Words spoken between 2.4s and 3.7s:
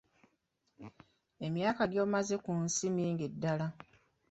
ku nsi mingi ddala.